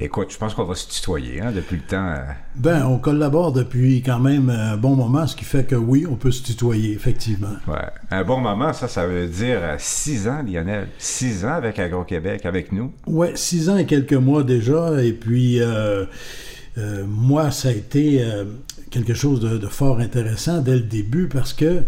[0.00, 2.08] Écoute, je pense qu'on va se tutoyer hein, depuis le temps.
[2.08, 2.22] Euh.
[2.54, 6.14] Ben, on collabore depuis quand même un bon moment, ce qui fait que oui, on
[6.14, 7.56] peut se tutoyer, effectivement.
[7.66, 7.88] Ouais.
[8.12, 10.86] Un bon moment, ça, ça veut dire euh, six ans, Lionel.
[10.98, 12.92] Six ans avec Agro-Québec, avec nous.
[13.08, 15.02] Ouais, six ans et quelques mois déjà.
[15.02, 16.04] Et puis, euh,
[17.08, 18.24] moi, ça a été
[18.92, 21.82] quelque chose de, fort intéressant dès le début parce que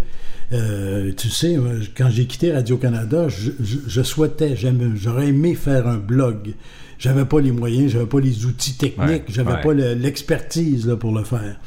[0.50, 1.56] tu sais,
[1.96, 4.56] quand j'ai quitté Radio-Canada, je, je souhaitais,
[4.96, 6.54] j'aurais aimé faire un blog
[7.00, 11.58] j'avais pas les moyens, j'avais pas les outils techniques, j'avais pas l'expertise pour le faire.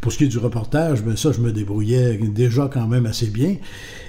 [0.00, 3.26] Pour ce qui est du reportage, ben ça, je me débrouillais déjà quand même assez
[3.26, 3.56] bien,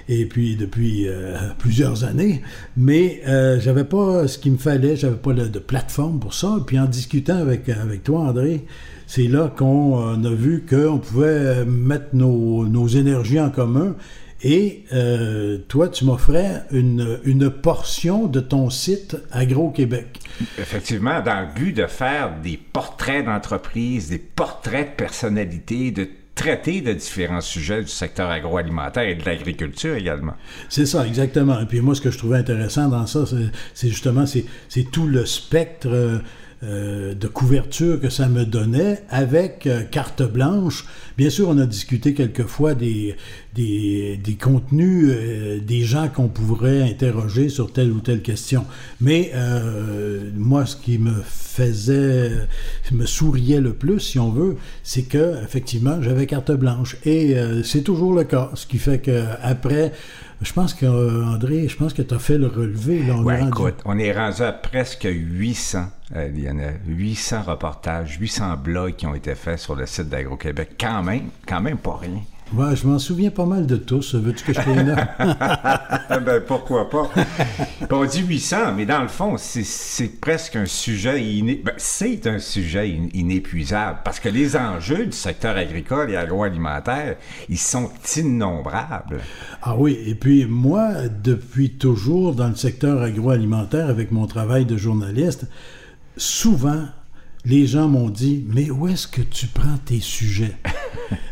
[0.08, 2.42] et puis depuis euh, plusieurs années,
[2.78, 6.56] mais euh, j'avais pas ce qu'il me fallait, j'avais pas de plateforme pour ça.
[6.60, 8.66] Et puis en discutant avec, avec toi, André,
[9.08, 13.96] c'est là qu'on a vu qu'on pouvait mettre nos, nos énergies en commun
[14.44, 20.20] et euh, toi, tu m'offrais une, une, portion de ton site Agro-Québec.
[20.58, 26.82] Effectivement, dans le but de faire des portraits d'entreprise, des portraits de personnalités, de traiter
[26.82, 30.34] de différents sujets du secteur agroalimentaire et de l'agriculture également.
[30.70, 31.60] C'est ça, exactement.
[31.60, 33.26] Et puis moi, ce que je trouvais intéressant dans ça,
[33.76, 36.18] c'est justement, c'est tout le spectre euh,
[36.64, 40.86] euh, de couverture que ça me donnait avec euh, carte blanche.
[41.18, 43.16] Bien sûr, on a discuté quelquefois des,
[43.56, 48.66] des, des contenus, euh, des gens qu'on pourrait interroger sur telle ou telle question.
[49.00, 49.32] Mais
[50.36, 52.32] moi, ce qui me faisait,
[52.92, 56.96] me souriait le plus, si on veut, c'est que effectivement, j'avais carte blanche.
[57.06, 58.52] Et c'est toujours le cas.
[58.54, 59.94] Ce qui fait que après
[60.42, 63.04] je pense que, André, je pense que tu as fait le relevé.
[63.04, 65.86] Là, on, est écoute, on est rendu à presque 800,
[66.16, 66.80] euh, Lionel.
[66.88, 70.72] 800 reportages, 800 blogs qui ont été faits sur le site d'Agro-Québec.
[70.80, 72.22] Quand même, quand même pas rien.
[72.54, 74.14] Ouais, je m'en souviens pas mal de tous.
[74.16, 77.10] Veux-tu que je te ben, pourquoi pas?
[77.90, 81.22] on dit 800, mais dans le fond, c'est presque un sujet
[81.64, 87.16] ben, c'est un sujet inépuisable parce que les enjeux du secteur agricole et agroalimentaire,
[87.48, 89.22] ils sont innombrables.
[89.62, 94.76] Ah oui, et puis moi, depuis toujours dans le secteur agroalimentaire avec mon travail de
[94.76, 95.46] journaliste,
[96.18, 96.84] souvent
[97.46, 100.56] les gens m'ont dit Mais où est-ce que tu prends tes sujets?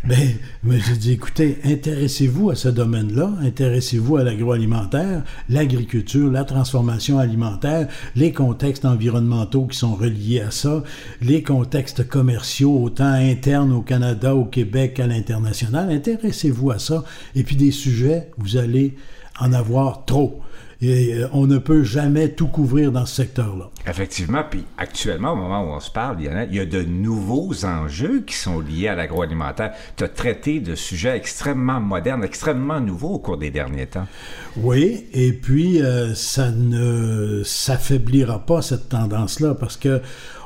[0.04, 7.20] Ben, mais j'ai dit Écoutez, intéressez-vous à ce domaine-là, intéressez-vous à l'agroalimentaire, l'agriculture, la transformation
[7.20, 10.84] alimentaire, les contextes environnementaux qui sont reliés à ça,
[11.22, 15.92] les contextes commerciaux, autant internes au Canada, au Québec qu'à l'international.
[15.92, 17.04] Intéressez-vous à ça.
[17.36, 18.96] Et puis des sujets, vous allez
[19.40, 20.42] en avoir trop.
[20.82, 23.70] Et euh, on ne peut jamais tout couvrir dans ce secteur-là.
[23.86, 26.66] Effectivement, puis actuellement, au moment où on se parle, il y, a, il y a
[26.66, 29.74] de nouveaux enjeux qui sont liés à l'agroalimentaire.
[29.98, 34.08] Tu as traité de sujets extrêmement modernes, extrêmement nouveaux au cours des derniers temps.
[34.56, 40.02] Oui, et puis euh, ça ne s'affaiblira pas cette tendance-là parce que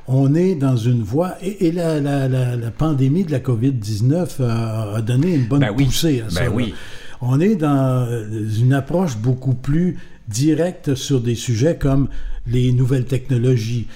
[0.07, 5.35] on est dans une voie, et, la, la, la, pandémie de la COVID-19 a, donné
[5.35, 6.41] une bonne ben poussée à ça.
[6.41, 6.73] Ben oui.
[7.21, 8.05] On est dans
[8.59, 9.97] une approche beaucoup plus
[10.27, 12.07] direct sur des sujets comme
[12.47, 13.87] les nouvelles technologies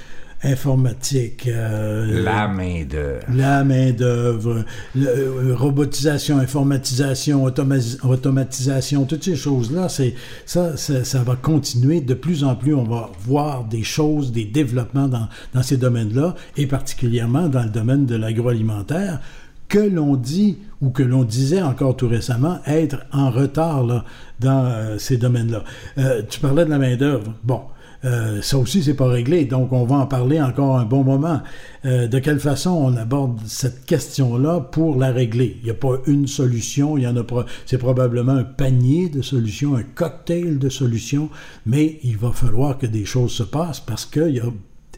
[0.44, 1.48] informatiques.
[1.48, 3.26] Euh, la main-d'œuvre.
[3.34, 10.14] La main-d'œuvre, euh, robotisation, informatisation, automatisation, toutes ces choses-là, c'est
[10.46, 12.02] ça, ça, va continuer.
[12.02, 16.36] De plus en plus, on va voir des choses, des développements dans, dans ces domaines-là,
[16.56, 19.20] et particulièrement dans le domaine de l'agroalimentaire
[19.68, 24.06] que l'on dit ou que l'on disait encore tout récemment être en retard là,
[24.40, 25.64] dans euh, ces domaines-là.
[25.98, 27.34] Euh, tu parlais de la main-d'œuvre.
[27.44, 27.62] Bon.
[28.06, 31.42] Euh, ça aussi, c'est pas réglé, donc on va en parler encore un bon moment.
[31.84, 35.58] de quelle façon on aborde cette question-là pour la régler?
[35.62, 37.26] Il n'y a pas une solution, il y en a
[37.66, 41.30] c'est probablement un panier de solutions, un cocktail de solutions,
[41.66, 44.46] mais il va falloir que des choses se passent parce qu'il y a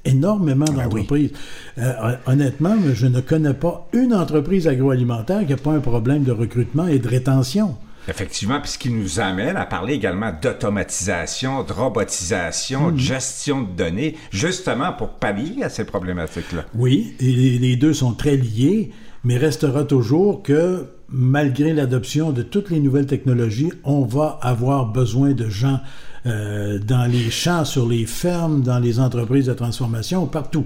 [0.05, 1.31] énormément ah d'entreprises.
[1.77, 6.31] Euh, honnêtement, je ne connais pas une entreprise agroalimentaire qui n'a pas un problème de
[6.31, 7.75] recrutement et de rétention.
[8.07, 12.99] Effectivement, puis ce qui nous amène à parler également d'automatisation, de robotisation, de mhm.
[12.99, 16.65] gestion de données, justement pour pallier à ces problématiques-là.
[16.73, 18.91] Oui, et les deux sont très liés,
[19.23, 25.33] mais restera toujours que malgré l'adoption de toutes les nouvelles technologies, on va avoir besoin
[25.33, 25.79] de gens
[26.25, 30.65] euh, dans les champs, sur les fermes, dans les entreprises de transformation, partout.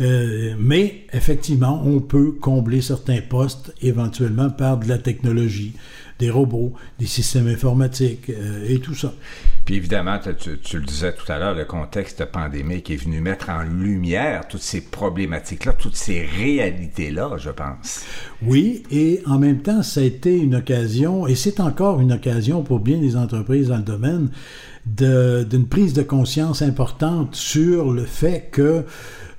[0.00, 5.74] Euh, mais effectivement, on peut combler certains postes éventuellement par de la technologie,
[6.18, 9.12] des robots, des systèmes informatiques euh, et tout ça.
[9.64, 13.62] Puis évidemment, tu, le disais tout à l'heure, le contexte pandémique est venu mettre en
[13.62, 18.02] lumière toutes ces problématiques-là, toutes ces réalités-là, je pense.
[18.42, 22.62] Oui, et en même temps, ça a été une occasion, et c'est encore une occasion
[22.62, 24.30] pour bien des entreprises dans le domaine,
[24.86, 28.84] d'une prise de conscience importante sur le fait que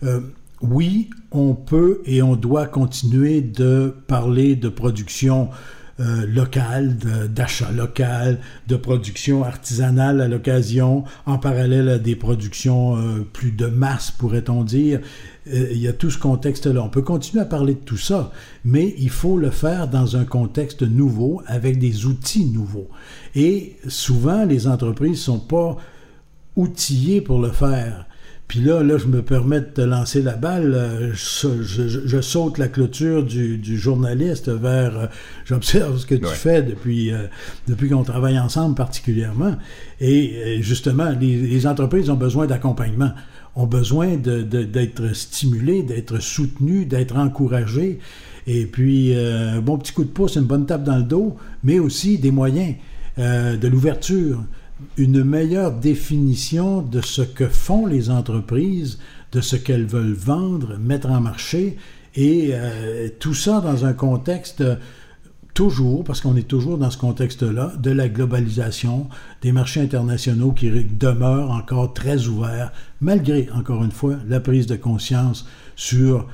[0.03, 0.21] euh,
[0.61, 5.49] oui, on peut et on doit continuer de parler de production
[6.01, 6.97] euh, locale,
[7.29, 13.67] d'achat local, de production artisanale à l'occasion, en parallèle à des productions euh, plus de
[13.67, 14.99] masse, pourrait-on dire.
[15.45, 16.81] il y a tout ce contexte-là.
[16.81, 18.31] On peut continuer à parler de tout ça,
[18.65, 22.89] mais il faut le faire dans un contexte nouveau, avec des outils nouveaux.
[23.35, 25.77] Et souvent, les entreprises ne sont pas
[26.55, 28.07] outillées pour le faire.
[28.51, 30.73] Puis là, là, je me permets de te lancer la balle.
[30.75, 34.99] Euh, je, saute la clôture du, journaliste vers.
[34.99, 35.05] Euh,
[35.45, 37.27] j'observe ce que tu fais depuis, euh,
[37.69, 39.55] depuis qu'on travaille ensemble particulièrement.
[40.01, 43.11] Et justement, les, entreprises ont besoin d'accompagnement,
[43.55, 47.99] ont besoin d'être stimulées, d'être soutenues, d'être encouragées.
[48.47, 51.79] Et puis, un bon petit coup de pouce, une bonne tape dans le dos, mais
[51.79, 52.75] aussi des moyens,
[53.17, 54.43] de l'ouverture
[54.97, 58.99] une meilleure définition de ce que font les entreprises,
[59.31, 61.77] de ce qu'elles veulent vendre, mettre en marché,
[62.15, 64.63] et euh, tout ça dans un contexte
[65.53, 69.07] toujours, parce qu'on est toujours dans ce contexte-là, de la globalisation,
[69.41, 74.75] des marchés internationaux qui demeurent encore très ouverts, malgré, encore une fois, la prise de
[74.75, 75.45] conscience
[75.75, 76.27] sur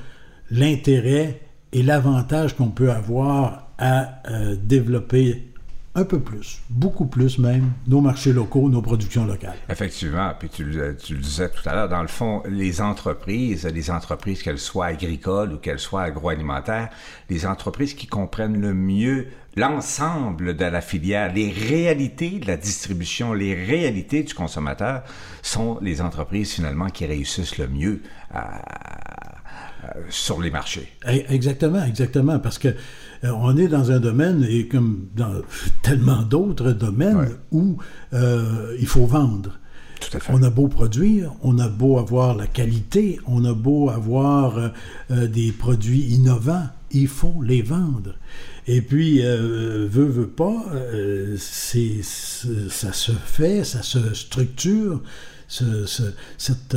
[0.50, 1.40] l'intérêt
[1.72, 5.52] et l'avantage qu'on peut avoir à euh, développer
[5.94, 9.56] un peu plus, beaucoup plus même, nos marchés locaux, nos productions locales.
[9.68, 14.42] Effectivement, puis tu, le disais tout à l'heure, dans le fond, les entreprises, les entreprises,
[14.42, 16.90] qu'elles soient agricoles ou qu'elles soient agroalimentaires,
[17.28, 23.32] les entreprises qui comprennent le mieux l'ensemble de la filière, les réalités de la distribution,
[23.32, 25.02] les réalités du consommateur,
[25.42, 28.02] sont les entreprises finalement qui réussissent le mieux
[30.08, 30.88] sur les marchés.
[31.08, 32.68] Eh, exactement, exactement, parce que
[33.24, 35.42] euh, on est dans un domaine, et comme dans
[35.82, 37.78] tellement d'autres domaines, où
[38.12, 39.58] euh, il faut vendre.
[40.28, 44.70] On a beau produire, on a beau avoir la qualité, on a beau avoir
[45.10, 48.14] euh, des produits innovants, il faut les vendre.
[48.68, 50.62] Et puis, veut, veut pas,
[51.38, 55.02] c'est, ça se fait, ça se structure,
[55.48, 56.76] cette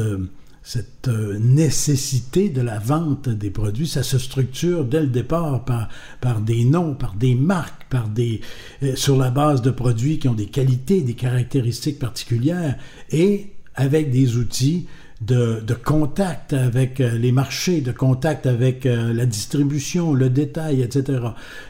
[0.64, 6.42] cette euh, nécessité de la vente des produits, ça se structure dès le départ par,
[6.42, 8.42] des noms, par des marques, par des,
[8.84, 12.78] euh, sur la base de produits qui ont des qualités, des caractéristiques particulières
[13.10, 14.88] et avec des outils
[15.22, 21.20] de, contact avec euh, les marchés, de contact avec la distribution, le détail, etc.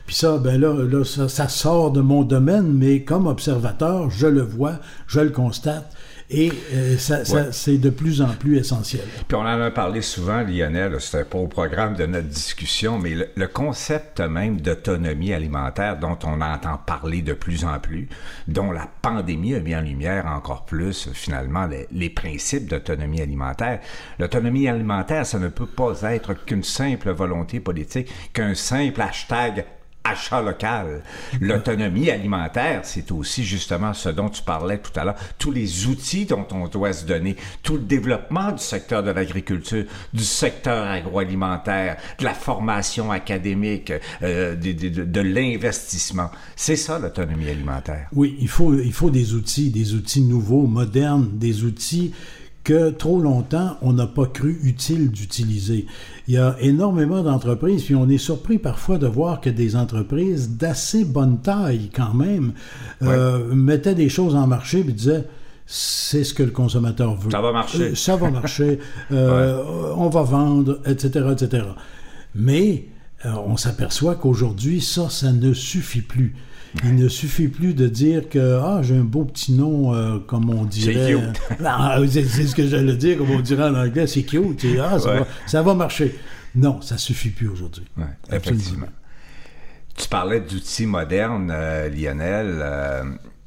[0.06, 4.28] Puis ça, ben là, là ça, ça sort de mon domaine, mais comme observateur, je
[4.28, 5.94] le vois, je le constate
[6.32, 9.04] et euh, ça, c'est de plus en plus essentiel.
[9.28, 13.16] Puis on en a parlé souvent, Lionel, c'était pas au programme de notre discussion, mais
[13.36, 18.08] le, concept même d'autonomie alimentaire dont on entend parler de plus en plus,
[18.48, 23.82] dont la pandémie a mis en lumière encore plus finalement les, les principes d'autonomie alimentaire.
[24.18, 29.66] L'autonomie alimentaire, ça ne peut pas être qu'une simple volonté politique, qu'un simple hashtag
[30.04, 31.04] achat local.
[31.40, 36.26] L'autonomie alimentaire, c'est aussi justement ce dont tu parlais tout à l'heure, tous les outils
[36.26, 41.98] dont on doit se donner, tout le développement du secteur de l'agriculture, du secteur agroalimentaire,
[42.20, 43.94] de la formation académique,
[44.24, 46.32] euh, de, de, de l'investissement.
[46.56, 48.08] C'est ça l'autonomie alimentaire.
[48.14, 52.14] Oui, il faut, il faut des outils, des outils nouveaux, modernes, des outils
[52.64, 55.88] que trop longtemps, on n'a pas cru utile d'utiliser.
[56.28, 60.58] Il y a énormément d'entreprises, puis on est surpris parfois de voir que des entreprises
[60.58, 62.54] d'assez bonne taille quand même
[63.02, 65.26] euh, mettaient des choses en marché et disaient
[65.66, 67.32] c'est ce que le consommateur veut.
[67.32, 67.82] Ça va marcher.
[67.82, 68.80] Euh, ça va marcher.
[69.12, 69.64] Euh,
[69.98, 71.64] on va vendre, etc., etc.
[72.34, 72.86] Mais
[73.26, 76.36] on s'aperçoit qu'aujourd'hui, ça, ça ne suffit plus.
[76.84, 80.50] Il ne suffit plus de dire que ah j'ai un beau petit nom euh, comme
[80.50, 81.16] on dirait.
[81.66, 84.66] Ah, c'est c'est ce que j'allais dire comme on dirait en anglais, c'est cute.
[84.80, 84.98] Ah,
[85.48, 86.16] ça, va, marcher.
[86.56, 87.84] Non, ça suffit plus aujourd'hui.
[88.32, 88.88] effectivement.
[89.98, 92.60] Tu parlais d'outils modernes, euh, Lionel.
[92.62, 93.04] Euh,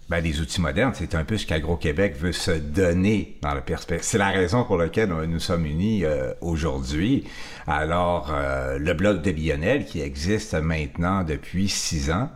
[0.09, 4.07] ben, les outils modernes, c'est un peu ce qu'Agro-Québec veut se donner dans la perspective.
[4.07, 6.05] C'est la raison pour laquelle nous sommes unis
[6.41, 7.25] aujourd'hui.
[7.67, 8.31] Alors,
[8.79, 12.29] le blog de Lionel, qui existe maintenant depuis six ans,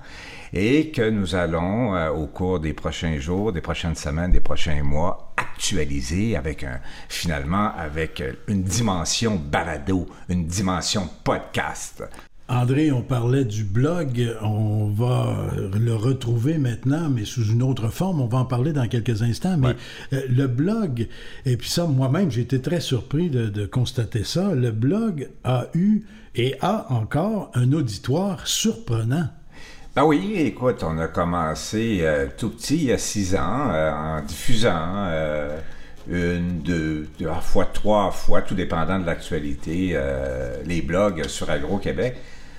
[0.52, 4.82] et que nous allons, euh, au cours des prochains jours, des prochaines semaines, des prochains
[4.82, 12.02] mois, actualisé avec un, finalement, avec une dimension balado, une dimension podcast.
[12.50, 18.23] André, on parlait du blog, on va le retrouver maintenant, mais sous une autre forme.
[18.23, 19.59] On va en parler dans quelques instants.
[19.59, 19.76] Mais
[20.14, 21.09] euh, le blog,
[21.45, 24.55] et puis ça, moi-même, j'ai été très surpris de, constater ça.
[24.55, 29.28] Le blog a eu et a encore un auditoire surprenant.
[29.95, 33.93] Ben oui, écoute, on a commencé euh, tout petit, il y a six ans, euh,
[33.93, 35.11] en diffusant
[36.11, 40.00] une, deux, deux, fois trois fois, tout dépendant de l'actualité,
[40.64, 42.17] les blogs sur Agro-Québec.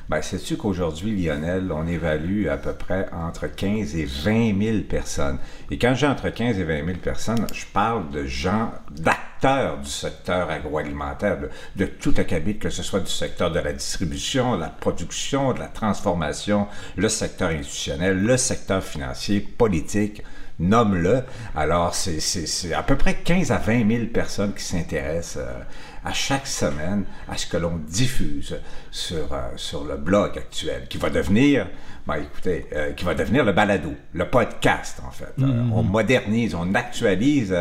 [0.09, 5.37] Ben, sais-tu qu'aujourd'hui, Lionel, on évalue à peu près entre 15 et 20 000 personnes?
[5.69, 9.87] Et quand j'ai entre 15 et 20 000 personnes, je parle de gens, d'acteurs du
[9.87, 11.37] secteur agroalimentaire,
[11.75, 15.59] de, tout acabit, que ce soit du secteur de la distribution, de la production, de
[15.59, 20.23] la transformation, le secteur institutionnel, le secteur financier, politique,
[20.59, 21.23] nomme-le.
[21.55, 25.61] Alors, c'est à peu près 15 à 20 000 personnes qui s'intéressent euh,
[26.03, 28.57] à chaque semaine à ce que l'on diffuse
[28.91, 31.67] sur, euh, sur le blog actuel, qui va devenir,
[32.05, 35.33] ben, écoutez, euh, qui va devenir le balado, le podcast, en fait.
[35.39, 35.71] Mm-hmm.
[35.73, 37.55] on modernise, on actualise,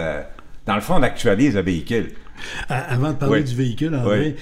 [0.66, 2.12] dans le fond, on actualise le véhicule.
[2.68, 4.36] Avant de parler du véhicule, André,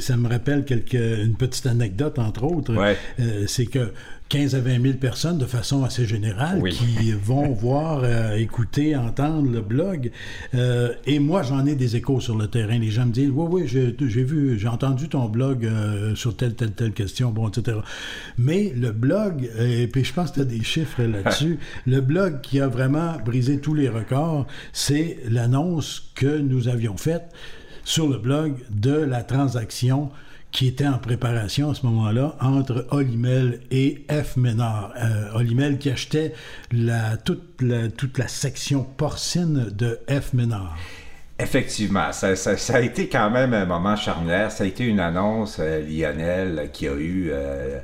[0.00, 2.74] ça me rappelle quelque, une petite anecdote, entre autres.
[3.46, 3.92] c'est que
[4.34, 9.48] 15 à 20 000 personnes de façon assez générale qui vont voir, euh, écouter, entendre
[9.48, 10.10] le blog.
[10.56, 12.76] Euh, et moi, j'en ai des échos sur le terrain.
[12.76, 16.56] Les gens me disent Oui, oui, j'ai vu, j'ai entendu ton blog euh, sur telle,
[16.56, 17.78] telle, telle question, bon, etc.
[18.36, 22.40] Mais le blog, et puis je pense que tu as des chiffres là-dessus, le blog
[22.40, 27.30] qui a vraiment brisé tous les records, c'est l'annonce que nous avions faite
[27.84, 30.10] sur le blog de la transaction
[30.54, 34.36] qui était en préparation à ce moment-là entre Olimel et F.
[34.36, 34.94] Ménard.
[34.96, 36.32] Euh, Olimel qui achetait
[36.70, 40.32] la, toute, la, toute la section porcine de F.
[40.32, 40.78] Ménard.
[41.40, 44.52] Effectivement, ça, ça, a été quand même un moment charnière.
[44.52, 47.80] Ça a été une annonce, euh, Lionel, qui a eu euh,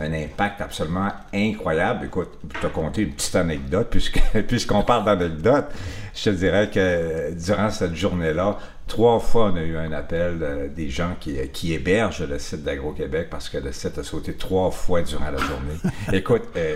[0.00, 2.06] un impact absolument incroyable.
[2.06, 5.66] Écoute, je te conter une petite anecdote, puisque, puisqu'on parle d'anecdote.
[6.14, 8.58] Je te dirais que durant cette journée-là,
[8.90, 12.64] Trois fois, on a eu un appel euh, des gens qui, qui, hébergent le site
[12.64, 15.76] d'Agro-Québec parce que le site a sauté trois fois durant la journée.
[16.12, 16.74] Écoute, euh,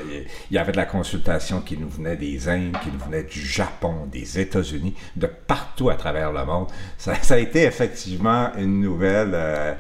[0.49, 3.41] il y avait de la consultation qui nous venait des Indes, qui nous venait du
[3.41, 6.69] Japon, des États-Unis, de partout à travers le monde.
[6.99, 9.75] Ça, a été effectivement une nouvelle euh,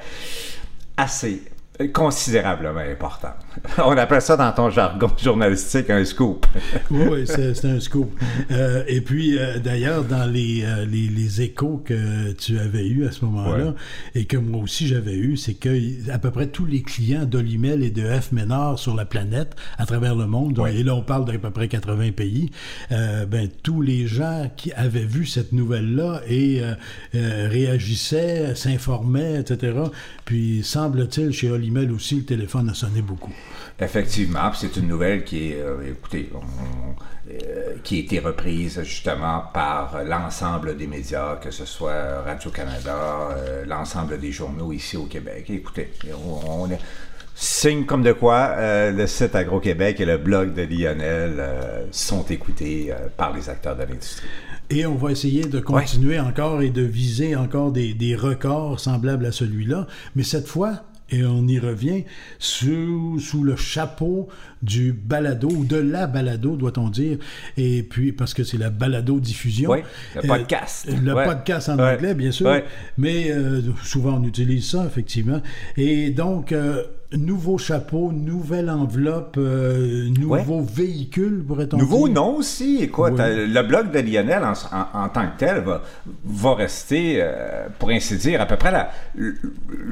[0.96, 1.40] assez
[1.92, 3.34] considérablement important.
[3.78, 6.46] On appelle ça dans ton jargon journalistique un scoop.
[6.90, 8.10] oui, c'est un scoop.
[8.50, 13.06] Euh, et puis, euh, d'ailleurs, dans les, euh, les, les, échos que tu avais eus
[13.06, 13.74] à ce moment-là,
[14.14, 17.82] et que moi aussi j'avais eu, c'est que à peu près tous les clients d'Olimel
[17.82, 21.24] et de F Ménard sur la planète, à travers le monde, et là on parle
[21.24, 22.50] d'à peu près 80 pays,
[22.90, 26.62] ben, tous les gens qui avaient vu cette nouvelle-là et
[27.12, 29.72] réagissaient, s'informaient, etc.
[30.24, 33.34] Puis, semble-t-il, chez Olimel aussi, le téléphone a sonné beaucoup.
[33.80, 36.30] Effectivement, c'est une nouvelle qui est, euh, écoutez,
[37.28, 43.64] euh, qui a été reprise justement par l'ensemble des médias, que ce soit Radio-Canada, euh,
[43.66, 45.46] l'ensemble des journaux ici au Québec.
[45.48, 45.90] Écoutez,
[46.24, 46.78] on, est
[47.34, 48.54] signe comme de quoi
[48.92, 51.44] le site Agro-Québec et le blog de Lionel
[51.90, 54.28] sont écoutés par les acteurs de l'industrie.
[54.70, 59.26] Et on va essayer de continuer encore et de viser encore des, des records semblables
[59.26, 62.04] à celui-là, mais cette fois et on y revient
[62.38, 64.28] sous, sous le chapeau
[64.62, 67.18] du balado, ou de la balado, doit-on dire,
[67.56, 69.70] et puis parce que c'est la balado-diffusion.
[69.70, 69.80] Oui,
[70.14, 70.88] le euh, podcast.
[70.90, 72.62] le podcast en anglais, bien sûr,
[72.96, 75.42] mais euh, souvent on utilise ça, effectivement.
[75.76, 76.84] Et donc, euh,
[77.16, 81.86] nouveau chapeau, nouvelle enveloppe, nouveau véhicule, pourrait-on dire?
[81.86, 82.78] Nouveau nom aussi.
[82.82, 85.82] Écoute, le blog de Lionel en, tant que tel va,
[86.24, 87.24] va rester,
[87.78, 88.90] pour ainsi dire, à peu près la,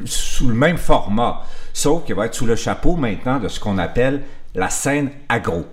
[0.04, 3.78] sous le même format, sauf qu'il va être sous le chapeau maintenant de ce qu'on
[3.78, 4.20] appelle
[4.54, 5.64] la scène agro.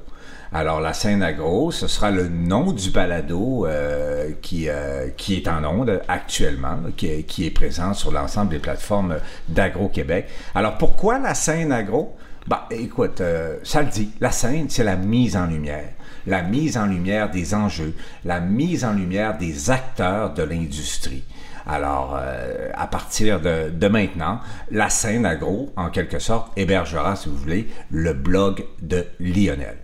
[0.51, 5.47] Alors, la scène agro, ce sera le nom du balado euh, qui, euh, qui est
[5.47, 10.27] en onde actuellement, qui, est, qui est présent sur l'ensemble des plateformes d'Agro-Québec.
[10.55, 12.17] Alors, pourquoi la scène agro?
[12.47, 15.89] Bah, écoute, euh, ça le dit, la scène, c'est la mise en lumière.
[16.25, 17.93] La mise en lumière des enjeux,
[18.25, 21.23] la mise en lumière des acteurs de l'industrie.
[21.67, 22.19] Alors,
[22.73, 24.39] à partir de, maintenant,
[24.71, 29.77] la scène agro, en quelque sorte, hébergera, si vous voulez, le blog de Lionel.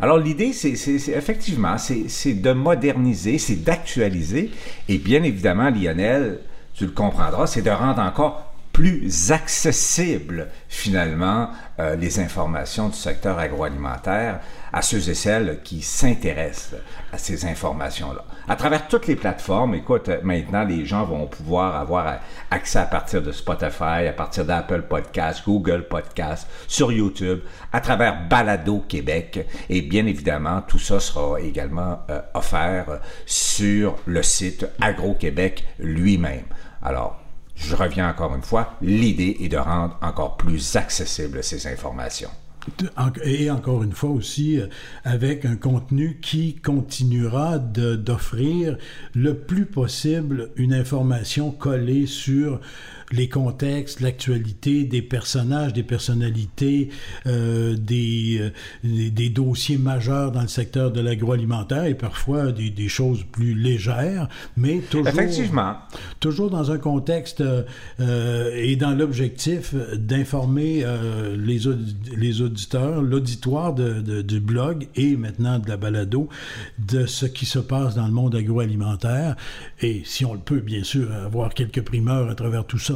[0.00, 0.72] Alors l'idée, c'est
[1.08, 4.50] effectivement, c'est de moderniser, c'est d'actualiser,
[4.88, 6.40] et bien évidemment, Lionel,
[6.74, 8.45] tu le comprendras, c'est de rendre encore
[8.76, 11.48] plus accessible finalement
[11.80, 14.40] euh, les informations du secteur agroalimentaire
[14.70, 16.78] à ceux et celles qui s'intéressent
[17.10, 18.22] à ces informations-là.
[18.46, 22.18] À travers toutes les plateformes, écoute, maintenant les gens vont pouvoir avoir
[22.50, 27.40] accès à partir de Spotify, à partir d'Apple Podcasts, Google Podcasts, sur YouTube,
[27.72, 34.22] à travers Balado Québec et bien évidemment tout ça sera également euh, offert sur le
[34.22, 36.44] site Agro-Québec lui-même.
[36.82, 37.18] Alors,
[37.56, 42.30] je reviens encore une fois, l'idée est de rendre encore plus accessibles ces informations.
[43.24, 44.66] Et encore une fois aussi, euh,
[45.04, 48.76] avec un contenu qui continuera d'offrir
[49.14, 52.60] le plus possible une information collée sur
[53.12, 56.88] les contextes, l'actualité des personnages, des personnalités,
[57.26, 58.50] euh, des, euh,
[58.84, 64.28] des, dossiers majeurs dans le secteur de l'agroalimentaire et parfois des, des, choses plus légères,
[64.56, 65.74] mais toujours, Effectivement.
[66.20, 67.42] toujours dans un contexte
[68.00, 71.60] euh, et dans l'objectif d'informer euh, les,
[72.16, 76.28] les auditeurs, l'auditoire de, de, du blog et maintenant de la balado
[76.78, 79.36] de ce qui se passe dans le monde agroalimentaire
[79.80, 82.95] et si on le peut, bien sûr, avoir quelques primeurs à travers tout ça.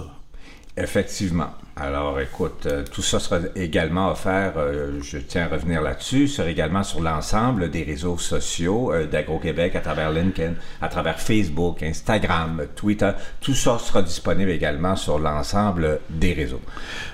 [0.76, 1.54] Effectivement.
[1.82, 6.50] Alors, écoute, euh, tout ça sera également offert, euh, je tiens à revenir là-dessus, sera
[6.50, 12.66] également sur l'ensemble des réseaux sociaux euh, d'Agro-Québec à travers LinkedIn, à travers Facebook, Instagram,
[12.76, 13.12] Twitter.
[13.40, 16.60] Tout ça sera disponible également sur l'ensemble des réseaux.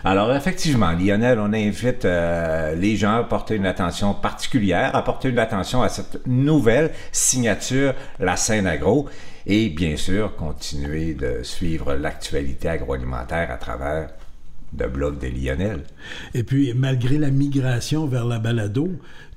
[0.02, 5.38] Alors, effectivement, Lionel, on invite les gens à porter une attention particulière, à porter une
[5.38, 9.08] attention à cette nouvelle signature, la scène agro
[9.46, 14.08] et bien sûr continuer de suivre l'actualité agroalimentaire à travers
[14.78, 15.84] le blog des Lionel.
[16.34, 18.90] Et puis, malgré la migration vers la balado,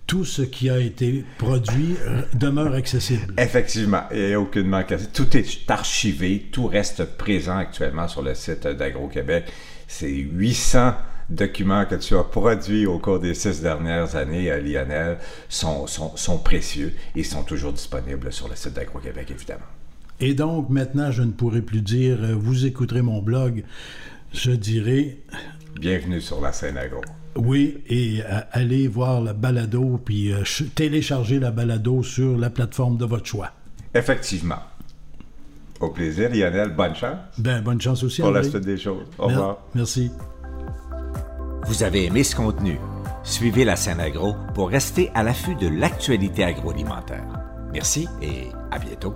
[0.08, 1.96] tout ce qui a été produit
[2.34, 3.36] demeure accessible.
[3.38, 4.82] Effectivement, et aucunement
[5.14, 9.46] Tout est archivé, tout reste présent actuellement sur le site d'Agro-Québec.
[9.88, 10.94] C'est 800
[11.30, 15.18] documents que tu as produits au cours des six dernières années, euh, Lionel,
[15.48, 19.66] sont, sont, sont précieux et sont toujours disponibles sur le site d'Agro-Québec, évidemment.
[20.20, 23.64] Et donc, maintenant, je ne pourrai plus dire euh, vous écouterez mon blog.
[24.34, 25.18] Je dirais.
[25.80, 27.02] Bienvenue sur la scène agro.
[27.36, 30.44] Oui, et euh, allez voir la balado, puis euh,
[30.76, 33.52] télécharger la balado sur la plateforme de votre choix.
[33.94, 34.60] Effectivement.
[35.80, 36.76] Au plaisir, Lionel.
[36.76, 37.18] Bonne chance.
[37.38, 38.22] Ben, bonne chance aussi.
[38.22, 39.06] Pour la suite des choses.
[39.18, 39.60] Au revoir.
[39.74, 40.12] Merci.
[41.66, 42.78] Vous avez aimé ce contenu?
[43.24, 47.26] Suivez la scène agro pour rester à l'affût de l'actualité agroalimentaire.
[47.72, 49.14] Merci et à bientôt.